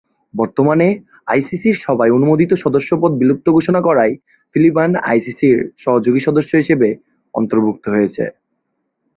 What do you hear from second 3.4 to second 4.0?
ঘোষণা